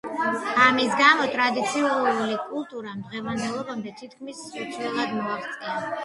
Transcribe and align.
ამის 0.61 0.93
გამო 0.99 1.25
ტრადიციული 1.33 2.37
კულტურამ 2.53 3.03
დღევანდელობამდე 3.09 3.91
თითქმის 3.99 4.41
უცვლელად 4.63 5.13
მოაღწია. 5.19 5.75